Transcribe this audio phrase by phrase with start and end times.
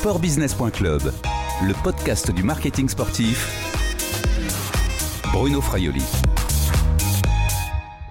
[0.00, 1.02] Sportbusiness.club,
[1.62, 3.46] le podcast du marketing sportif.
[5.30, 6.02] Bruno Fraioli.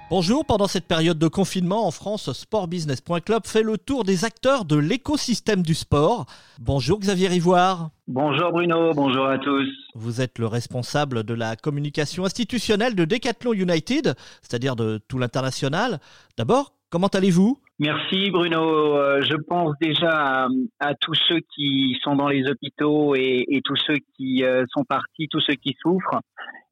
[0.08, 4.76] Bonjour, pendant cette période de confinement en France, sportbusiness.club fait le tour des acteurs de
[4.76, 6.26] l'écosystème du sport.
[6.60, 7.90] Bonjour Xavier Rivoire.
[8.06, 9.66] Bonjour Bruno, bonjour à tous.
[9.96, 15.98] Vous êtes le responsable de la communication institutionnelle de Decathlon United, c'est-à-dire de tout l'international.
[16.36, 17.60] D'abord, comment allez-vous?
[17.80, 18.98] Merci Bruno.
[18.98, 20.48] Euh, je pense déjà
[20.80, 25.28] à, tous ceux qui sont dans les hôpitaux et, tous ceux qui euh, sont partis,
[25.30, 26.20] tous ceux qui souffrent.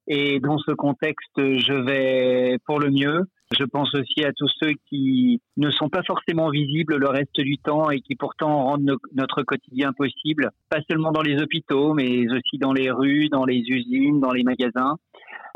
[0.07, 3.23] Et dans ce contexte, je vais pour le mieux.
[3.59, 7.57] Je pense aussi à tous ceux qui ne sont pas forcément visibles le reste du
[7.57, 12.59] temps et qui pourtant rendent notre quotidien possible, pas seulement dans les hôpitaux, mais aussi
[12.59, 14.99] dans les rues, dans les usines, dans les magasins.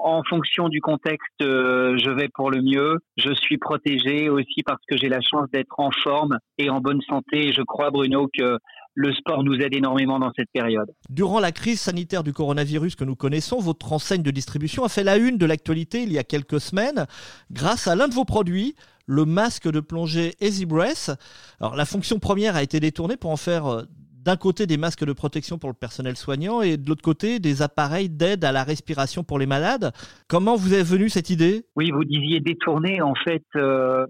[0.05, 2.99] En fonction du contexte, euh, je vais pour le mieux.
[3.17, 7.01] Je suis protégé aussi parce que j'ai la chance d'être en forme et en bonne
[7.03, 7.53] santé.
[7.53, 8.59] Je crois, Bruno, que
[8.95, 10.91] le sport nous aide énormément dans cette période.
[11.09, 15.05] Durant la crise sanitaire du coronavirus que nous connaissons, votre enseigne de distribution a fait
[15.05, 17.07] la une de l'actualité il y a quelques semaines
[17.53, 18.75] grâce à l'un de vos produits,
[19.07, 21.13] le masque de plongée Easy Breath.
[21.61, 23.83] Alors la fonction première a été détournée pour en faire euh,
[24.25, 27.63] d'un côté des masques de protection pour le personnel soignant et de l'autre côté des
[27.63, 29.93] appareils d'aide à la respiration pour les malades.
[30.29, 31.65] Comment vous est venue cette idée?
[31.77, 34.07] Oui, vous disiez détourner en fait euh,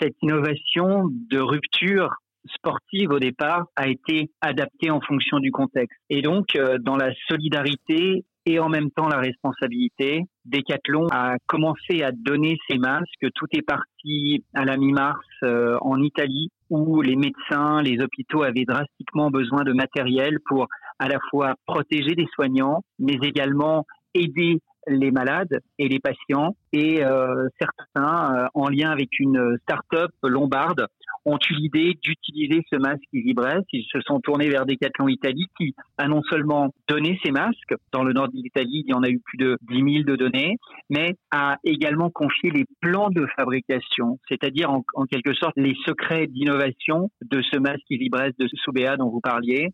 [0.00, 2.14] cette innovation de rupture
[2.56, 5.98] sportive au départ a été adaptée en fonction du contexte.
[6.08, 12.02] Et donc, euh, dans la solidarité et en même temps la responsabilité, Decathlon a commencé
[12.02, 13.26] à donner ses masques.
[13.34, 18.64] Tout est parti à la mi-mars euh, en Italie, où les médecins, les hôpitaux avaient
[18.64, 20.66] drastiquement besoin de matériel pour
[20.98, 26.56] à la fois protéger les soignants, mais également aider les malades et les patients.
[26.72, 30.86] Et euh, certains, en lien avec une start-up lombarde,
[31.24, 33.66] ont eu l'idée d'utiliser ce masque Easybrest.
[33.72, 38.04] Ils se sont tournés vers Decathlon Italie qui a non seulement donné ces masques, dans
[38.04, 40.56] le nord de l'Italie, il y en a eu plus de 10 000 de données,
[40.88, 47.10] mais a également confié les plans de fabrication, c'est-à-dire en, quelque sorte les secrets d'innovation
[47.22, 49.68] de ce masque Easybrest de Soubéa dont vous parliez.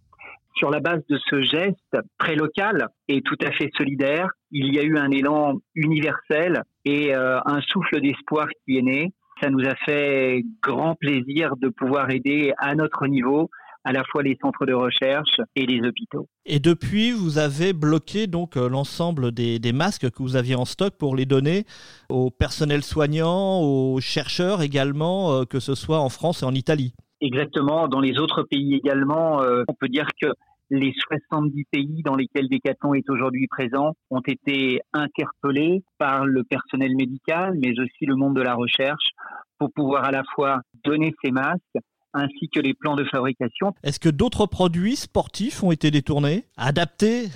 [0.57, 4.78] Sur la base de ce geste très local et tout à fait solidaire, il y
[4.78, 9.65] a eu un élan universel et euh, un souffle d'espoir qui est né ça nous
[9.67, 13.51] a fait grand plaisir de pouvoir aider à notre niveau
[13.87, 16.27] à la fois les centres de recherche et les hôpitaux.
[16.45, 20.95] Et depuis, vous avez bloqué donc euh, l'ensemble des, masques que vous aviez en stock
[20.99, 21.67] pour les donner
[22.09, 26.95] au personnel soignant, aux chercheurs également, euh, que ce soit en France et en Italie.
[27.21, 30.29] Exactement, dans les autres pays également, euh, on peut dire que
[30.71, 36.97] les 70 pays dans lesquels Decathlon est aujourd'hui présent ont été interpellés par le personnel
[36.97, 39.10] médical, mais aussi le monde de la recherche,
[39.59, 41.78] pour pouvoir à la fois donner ces masques
[42.15, 43.75] ainsi que les plans de fabrication.
[43.82, 47.27] Est-ce que d'autres produits sportifs ont été détournés, adaptés?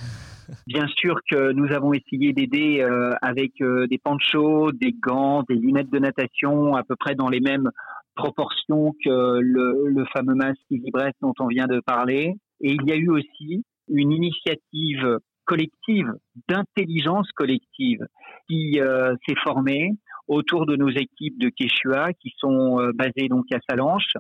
[0.66, 5.54] Bien sûr que nous avons essayé d'aider euh, avec euh, des panchos, des gants, des
[5.54, 7.70] lunettes de natation, à peu près dans les mêmes
[8.16, 10.91] proportions que le, le fameux masque Easy
[11.22, 12.36] dont on vient de parler.
[12.60, 16.12] Et il y a eu aussi une initiative collective,
[16.48, 18.06] d'intelligence collective,
[18.48, 19.93] qui euh, s'est formée
[20.28, 24.15] autour de nos équipes de Quechua, qui sont euh, basées donc à Salanches,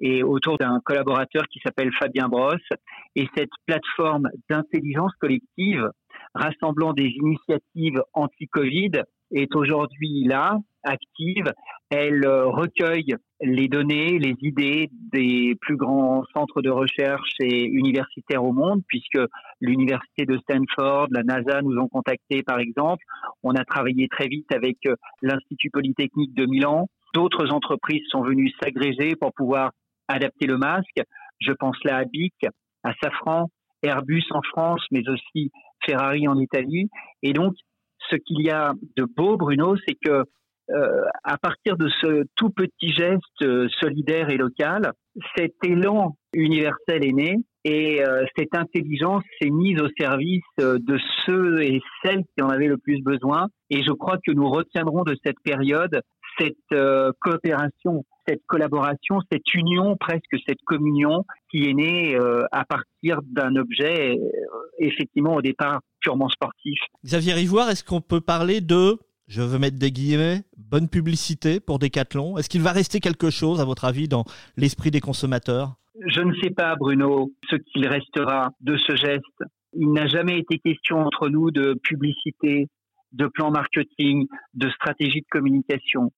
[0.00, 2.68] et autour d'un collaborateur qui s'appelle Fabien Brosse.
[3.16, 5.90] Et cette plateforme d'intelligence collective,
[6.34, 11.52] rassemblant des initiatives anti-Covid, est aujourd'hui là, active.
[11.90, 18.44] Elle euh, recueille les données, les idées des plus grands centres de recherche et universitaires
[18.44, 19.20] au monde, puisque
[19.60, 23.04] l'université de Stanford, la NASA nous ont contactés par exemple.
[23.42, 26.88] On a travaillé très vite avec euh, l'Institut Polytechnique de Milan.
[27.14, 29.70] D'autres entreprises sont venues s'agréger pour pouvoir
[30.08, 31.00] adapter le masque.
[31.40, 32.34] Je pense là à BIC,
[32.82, 33.48] à Safran,
[33.82, 35.50] Airbus en France, mais aussi
[35.86, 36.90] Ferrari en Italie.
[37.22, 37.54] Et donc,
[38.10, 40.24] ce qu'il y a de beau, Bruno, c'est que
[40.70, 44.92] euh, à partir de ce tout petit geste euh, solidaire et local,
[45.34, 51.62] cet élan universel est né et euh, cette intelligence s'est mise au service de ceux
[51.62, 53.46] et celles qui en avaient le plus besoin.
[53.70, 56.02] Et je crois que nous retiendrons de cette période
[56.38, 62.16] cette coopération, cette collaboration, cette union, presque cette communion qui est née
[62.52, 64.18] à partir d'un objet
[64.78, 66.78] effectivement au départ purement sportif.
[67.04, 71.78] Xavier Rivoire, est-ce qu'on peut parler de je veux mettre des guillemets, bonne publicité pour
[71.78, 72.38] Decathlon?
[72.38, 74.24] Est-ce qu'il va rester quelque chose, à votre avis, dans
[74.56, 75.74] l'esprit des consommateurs?
[76.06, 79.42] Je ne sais pas, Bruno, ce qu'il restera de ce geste.
[79.74, 82.68] Il n'a jamais été question entre nous de publicité,
[83.12, 86.10] de plan marketing, de stratégie de communication.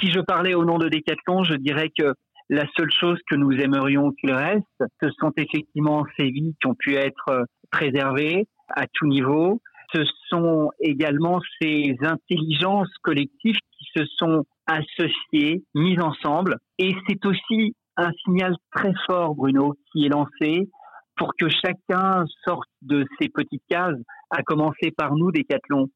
[0.00, 2.14] Si je parlais au nom de Decathlon, je dirais que
[2.50, 4.66] La seule chose que nous aimerions qu'il reste,
[5.02, 9.62] ce sont effectivement ces vies qui ont pu être préservées à tout niveau.
[9.94, 16.58] Ce sont également ces intelligences collectives qui se sont associées, mises ensemble.
[16.78, 20.68] Et c'est aussi un signal très fort, Bruno, qui est lancé
[21.16, 23.96] pour que chacun sorte de ces petites cases,
[24.30, 25.86] à commencer par nous, Décathlon.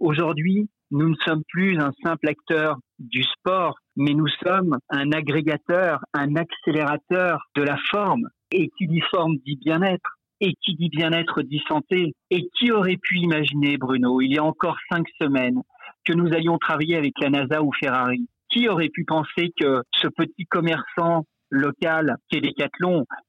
[0.00, 5.98] Aujourd'hui, nous ne sommes plus un simple acteur du sport, mais nous sommes un agrégateur,
[6.14, 8.28] un accélérateur de la forme.
[8.52, 10.18] Et qui dit forme dit bien-être.
[10.40, 12.12] Et qui dit bien-être dit santé.
[12.30, 15.60] Et qui aurait pu imaginer, Bruno, il y a encore cinq semaines,
[16.04, 18.28] que nous allions travailler avec la NASA ou Ferrari?
[18.48, 22.54] Qui aurait pu penser que ce petit commerçant local qui est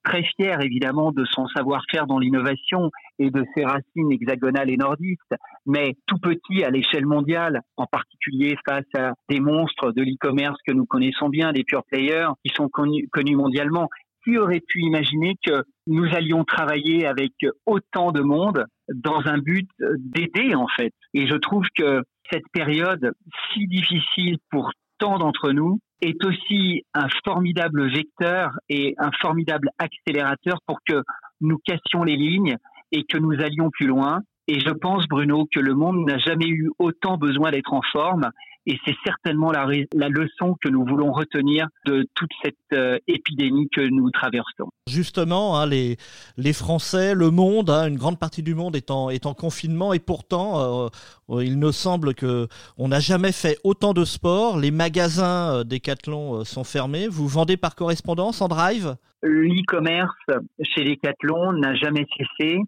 [0.03, 5.35] très fier évidemment de son savoir-faire dans l'innovation et de ses racines hexagonales et nordistes,
[5.65, 10.73] mais tout petit à l'échelle mondiale, en particulier face à des monstres de l'e-commerce que
[10.73, 13.89] nous connaissons bien, des pure players qui sont connus, connus mondialement.
[14.23, 17.33] Qui aurait pu imaginer que nous allions travailler avec
[17.67, 19.69] autant de monde dans un but
[19.99, 22.01] d'aider en fait Et je trouve que
[22.31, 23.11] cette période
[23.53, 30.57] si difficile pour tant d'entre nous est aussi un formidable vecteur et un formidable accélérateur
[30.65, 31.01] pour que
[31.41, 32.57] nous cassions les lignes
[32.95, 34.21] et que nous allions plus loin.
[34.47, 38.29] Et je pense, Bruno, que le monde n'a jamais eu autant besoin d'être en forme
[38.67, 43.67] et c'est certainement la, la, leçon que nous voulons retenir de toute cette euh, épidémie
[43.69, 44.69] que nous traversons.
[44.89, 45.97] Justement, hein, les,
[46.37, 49.93] les Français, le monde, hein, une grande partie du monde est en, est en confinement
[49.93, 50.89] et pourtant,
[51.29, 54.57] euh, il me semble que on n'a jamais fait autant de sport.
[54.57, 57.07] Les magasins euh, Decathlon sont fermés.
[57.07, 58.95] Vous vendez par correspondance en drive?
[59.21, 60.15] L'e-commerce
[60.61, 62.59] chez Decathlon n'a jamais cessé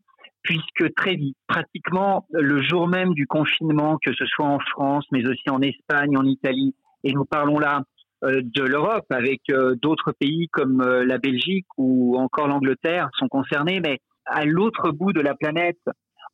[0.48, 5.28] puisque très vite, pratiquement le jour même du confinement, que ce soit en France, mais
[5.28, 6.74] aussi en Espagne, en Italie,
[7.04, 7.82] et nous parlons là
[8.24, 13.28] euh, de l'Europe, avec euh, d'autres pays comme euh, la Belgique ou encore l'Angleterre sont
[13.28, 15.82] concernés, mais à l'autre bout de la planète,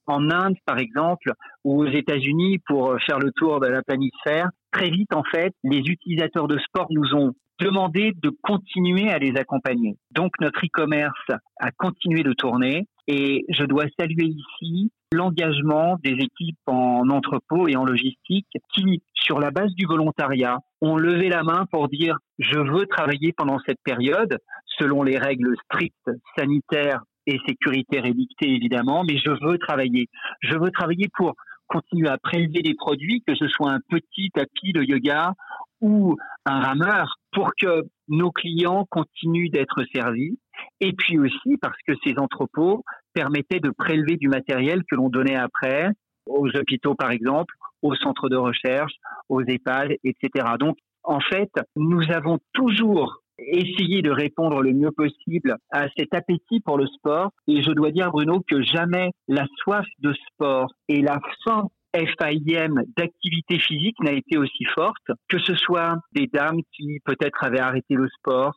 [0.05, 1.33] en Inde par exemple,
[1.63, 5.79] ou aux États-Unis pour faire le tour de la planisphère, très vite en fait, les
[5.79, 9.95] utilisateurs de sport nous ont demandé de continuer à les accompagner.
[10.11, 16.59] Donc notre e-commerce a continué de tourner et je dois saluer ici l'engagement des équipes
[16.67, 21.65] en entrepôt et en logistique qui, sur la base du volontariat, ont levé la main
[21.71, 24.37] pour dire je veux travailler pendant cette période
[24.79, 30.07] selon les règles strictes sanitaires et sécuritaires édictées évidemment, mais je veux travailler.
[30.41, 31.35] Je veux travailler pour
[31.67, 35.33] continuer à prélever des produits, que ce soit un petit tapis de yoga
[35.81, 40.37] ou un rameur, pour que nos clients continuent d'être servis.
[40.79, 42.83] Et puis aussi parce que ces entrepôts
[43.13, 45.89] permettaient de prélever du matériel que l'on donnait après
[46.25, 48.93] aux hôpitaux, par exemple, aux centres de recherche,
[49.29, 50.47] aux EHPAD, etc.
[50.59, 56.61] Donc, en fait, nous avons toujours essayé de répondre le mieux possible à cet appétit
[56.61, 57.31] pour le sport.
[57.47, 62.83] Et je dois dire, Bruno, que jamais la soif de sport et la faim FAIM
[62.97, 67.93] d'activité physique n'a été aussi forte, que ce soit des dames qui peut-être avaient arrêté
[67.95, 68.55] le sport,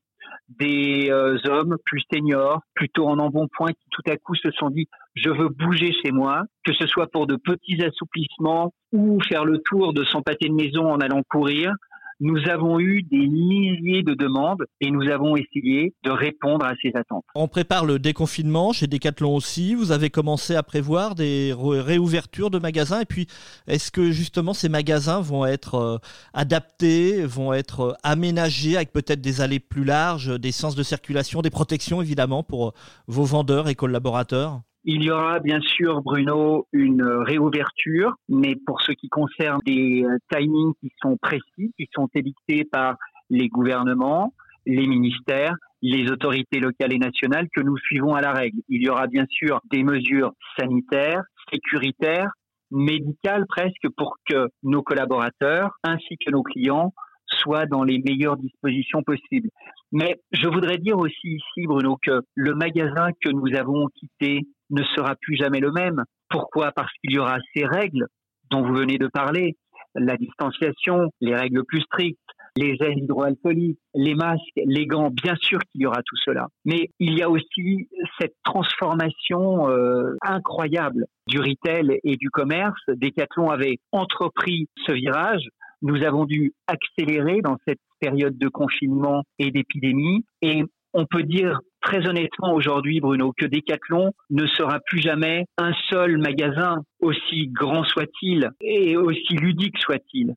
[0.48, 4.86] des euh, hommes plus seniors, plutôt en embonpoint, qui tout à coup se sont dit
[5.14, 9.58] je veux bouger chez moi, que ce soit pour de petits assouplissements ou faire le
[9.64, 11.72] tour de son pâté de maison en allant courir,
[12.20, 16.92] nous avons eu des milliers de demandes et nous avons essayé de répondre à ces
[16.94, 17.24] attentes.
[17.34, 19.74] On prépare le déconfinement chez Decathlon aussi.
[19.74, 23.00] Vous avez commencé à prévoir des réouvertures de magasins.
[23.00, 23.26] Et puis,
[23.66, 25.98] est-ce que justement ces magasins vont être euh,
[26.32, 31.42] adaptés, vont être euh, aménagés avec peut-être des allées plus larges, des sens de circulation,
[31.42, 32.72] des protections évidemment pour euh,
[33.06, 34.62] vos vendeurs et collaborateurs?
[34.88, 40.16] Il y aura bien sûr, Bruno, une réouverture, mais pour ce qui concerne des euh,
[40.32, 42.94] timings qui sont précis, qui sont édictés par
[43.28, 44.32] les gouvernements,
[44.64, 48.58] les ministères, les autorités locales et nationales que nous suivons à la règle.
[48.68, 52.30] Il y aura bien sûr des mesures sanitaires, sécuritaires,
[52.70, 56.92] médicales presque pour que nos collaborateurs ainsi que nos clients
[57.26, 59.48] soient dans les meilleures dispositions possibles.
[59.90, 64.82] Mais je voudrais dire aussi ici, Bruno, que le magasin que nous avons quitté ne
[64.82, 66.04] sera plus jamais le même.
[66.28, 66.72] Pourquoi?
[66.72, 68.06] Parce qu'il y aura ces règles
[68.50, 69.56] dont vous venez de parler,
[69.94, 72.18] la distanciation, les règles plus strictes,
[72.56, 76.48] les gels hydroalcooliques, les masques, les gants, bien sûr qu'il y aura tout cela.
[76.64, 82.80] Mais il y a aussi cette transformation euh, incroyable du retail et du commerce.
[82.88, 85.46] Decathlon avait entrepris ce virage.
[85.82, 90.24] Nous avons dû accélérer dans cette période de confinement et d'épidémie.
[90.40, 90.62] Et
[90.94, 96.18] on peut dire très honnêtement aujourd'hui, Bruno, que Decathlon ne sera plus jamais un seul
[96.18, 100.34] magasin, aussi grand soit-il et aussi ludique soit-il.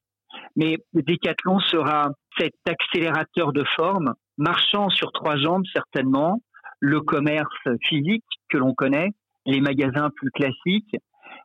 [0.55, 6.41] Mais Decathlon sera cet accélérateur de forme marchand sur trois jambes certainement,
[6.79, 7.47] le commerce
[7.87, 9.09] physique que l'on connaît,
[9.45, 10.95] les magasins plus classiques,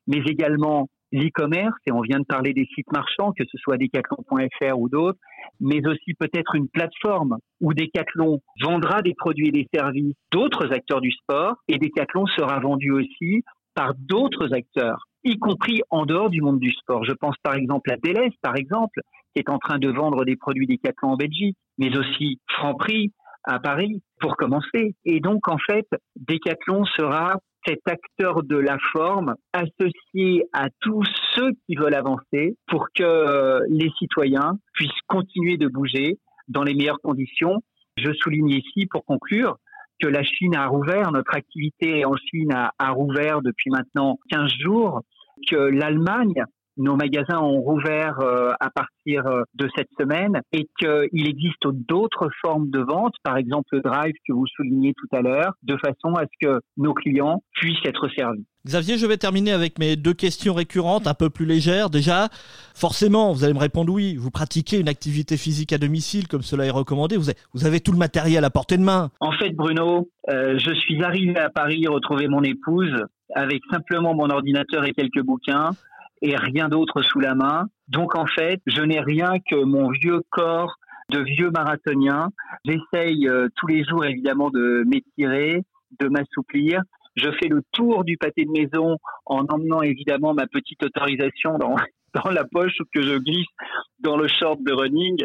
[0.06, 4.78] mais également l'e-commerce, et on vient de parler des sites marchands, que ce soit decathlon.fr
[4.78, 5.18] ou d'autres,
[5.60, 11.00] mais aussi peut-être une plateforme où Decathlon vendra des produits et des services d'autres acteurs
[11.00, 13.42] du sport, et Decathlon sera vendu aussi
[13.74, 17.04] par d'autres acteurs, y compris en dehors du monde du sport.
[17.04, 19.00] Je pense par exemple à Deleuze, par exemple,
[19.34, 23.12] qui est en train de vendre des produits Decathlon en Belgique, mais aussi Franprix
[23.44, 24.94] à Paris, pour commencer.
[25.04, 31.04] Et donc, en fait, Decathlon sera cet acteur de la forme associé à tous
[31.34, 36.18] ceux qui veulent avancer pour que euh, les citoyens puissent continuer de bouger
[36.48, 37.62] dans les meilleures conditions.
[37.96, 39.56] Je souligne ici, pour conclure,
[40.00, 44.50] que la Chine a rouvert, notre activité en Chine a, a rouvert depuis maintenant 15
[44.60, 45.02] jours,
[45.48, 46.44] que l'Allemagne
[46.76, 52.28] nos magasins ont rouvert euh, à partir euh, de cette semaine et qu'il existe d'autres
[52.40, 56.14] formes de vente, par exemple le drive que vous soulignez tout à l'heure, de façon
[56.16, 58.44] à ce que nos clients puissent être servis.
[58.66, 61.90] Xavier, je vais terminer avec mes deux questions récurrentes, un peu plus légères.
[61.90, 62.28] Déjà,
[62.74, 66.64] forcément, vous allez me répondre oui, vous pratiquez une activité physique à domicile comme cela
[66.64, 69.10] est recommandé, vous avez, vous avez tout le matériel à portée de main.
[69.20, 73.04] En fait, Bruno, euh, je suis arrivé à Paris retrouver mon épouse
[73.34, 75.72] avec simplement mon ordinateur et quelques bouquins
[76.24, 77.66] et rien d'autre sous la main.
[77.88, 80.74] Donc en fait, je n'ai rien que mon vieux corps
[81.10, 82.30] de vieux marathonien.
[82.64, 85.62] J'essaye euh, tous les jours évidemment de m'étirer,
[86.00, 86.80] de m'assouplir.
[87.14, 91.76] Je fais le tour du pâté de maison en emmenant évidemment ma petite autorisation dans,
[92.14, 93.46] dans la poche que je glisse
[94.00, 95.16] dans le short de running.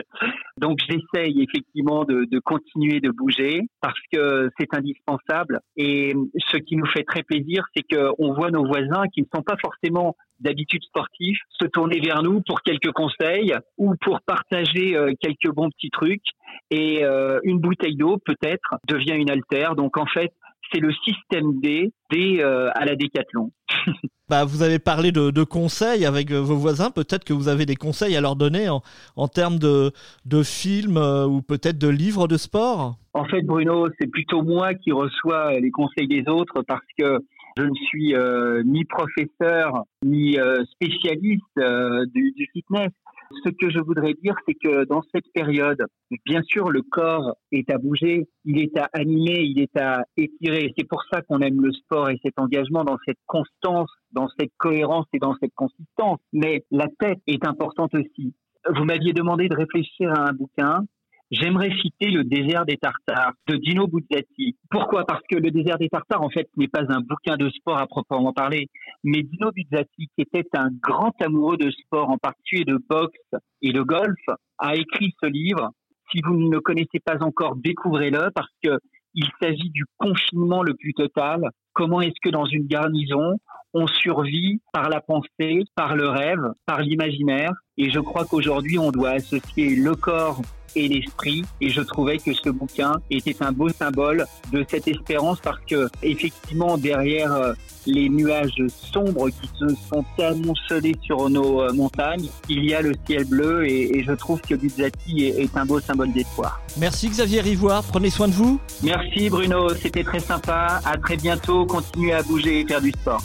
[0.57, 5.59] Donc j'essaye effectivement de, de, continuer de bouger parce que c'est indispensable.
[5.77, 6.15] Et
[6.51, 9.57] ce qui nous fait très plaisir, c'est qu'on voit nos voisins qui ne sont pas
[9.61, 15.53] forcément d'habitude sportifs se tourner vers nous pour quelques conseils ou pour partager euh, quelques
[15.53, 16.23] bons petits trucs.
[16.71, 19.75] Et euh, une bouteille d'eau peut-être devient une altère.
[19.75, 20.31] Donc en fait,
[20.71, 23.51] c'est le système D, D euh, à la décathlon.
[24.29, 26.91] bah, vous avez parlé de, conseils avec vos voisins.
[26.91, 28.81] Peut-être que vous avez des conseils à leur donner en,
[29.15, 29.91] en termes de,
[30.25, 32.95] de films ou peut-être de livres de sport?
[33.13, 37.19] En fait, Bruno, c'est plutôt moi qui reçois les conseils des autres parce que
[37.59, 42.91] je ne suis euh, ni professeur ni euh, spécialiste euh, du, du, fitness.
[43.31, 45.85] Ce que je voudrais dire, c'est que dans cette période,
[46.25, 50.73] bien sûr, le corps est à bouger, il est à animer, il est à étirer.
[50.77, 54.51] C'est pour ça qu'on aime le sport et cet engagement dans cette constance, dans cette
[54.57, 56.19] cohérence et dans cette consistance.
[56.33, 58.33] Mais la tête est importante aussi.
[58.75, 60.85] Vous m'aviez demandé de réfléchir à un bouquin.
[61.31, 64.57] J'aimerais citer le désert des Tartares de Dino Buzzati.
[64.71, 65.05] Pourquoi?
[65.05, 67.85] Parce que le désert des Tartares, en fait, n'est pas un bouquin de sport à
[67.85, 68.67] proprement parler,
[69.03, 73.19] mais Dino Buzzati, qui était un grand amoureux de sport, en particulier de boxe
[73.61, 74.19] et de golf,
[74.57, 75.69] a écrit ce livre.
[76.11, 78.79] Si vous ne le connaissez pas encore, découvrez-le parce que
[79.13, 81.49] il s'agit du confinement le plus total.
[81.73, 83.37] Comment est-ce que dans une garnison,
[83.73, 87.51] on survit par la pensée, par le rêve, par l'imaginaire?
[87.77, 90.41] Et je crois qu'aujourd'hui, on doit associer le corps
[90.75, 91.43] et l'esprit.
[91.61, 95.87] Et je trouvais que ce bouquin était un beau symbole de cette espérance parce que
[96.03, 97.53] effectivement derrière euh,
[97.85, 102.93] les nuages sombres qui se sont amoncelés sur nos euh, montagnes, il y a le
[103.07, 106.61] ciel bleu et, je trouve que Buzzati est, est un beau symbole d'espoir.
[106.77, 108.59] Merci Xavier Rivoire, prenez soin de vous.
[108.83, 110.81] Merci Bruno, c'était très sympa.
[110.85, 113.21] À très bientôt, continuez à bouger et faire du sport.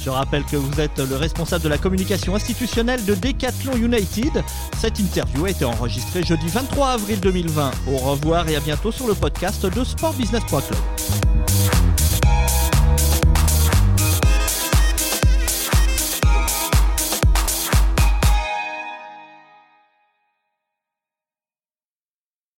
[0.00, 4.44] Je rappelle que vous êtes le responsable de la communication institutionnelle de Decathlon United.
[4.78, 7.70] Cette interview a été enregistrée jeudi 23 avril 2020.
[7.88, 10.78] Au revoir et à bientôt sur le podcast de sportbusiness.club.